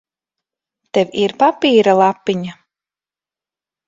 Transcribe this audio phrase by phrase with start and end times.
[0.97, 2.57] Tev ir papīra lapiņa?